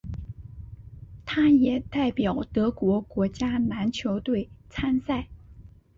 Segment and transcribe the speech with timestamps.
[1.27, 5.27] 他也代表德国国家篮球队参赛。